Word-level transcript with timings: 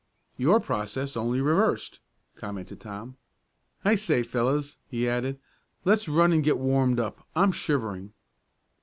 "Your 0.35 0.59
process, 0.59 1.15
only 1.15 1.41
reversed," 1.41 1.99
commented 2.35 2.81
Tom. 2.81 3.17
"I 3.85 3.93
say 3.93 4.23
fellows," 4.23 4.77
he 4.87 5.07
added, 5.07 5.37
"let's 5.85 6.09
run 6.09 6.33
and 6.33 6.43
get 6.43 6.57
warmed 6.57 6.99
up. 6.99 7.27
I'm 7.35 7.51
shivering." 7.51 8.11